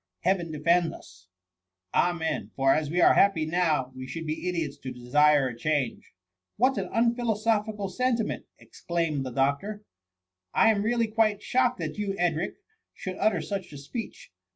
[0.21, 1.27] Heaven defend us !^
[1.95, 2.49] "Amen!
[2.55, 6.15] For, as we are happy now, we should be idiots to desire a change.^'
[6.57, 9.85] "What an unphilosophical sentiment T ex claimed the doctor:^^
[10.55, 12.55] I am really quite shocked that you, Edric,
[12.95, 14.31] should utter such a speech.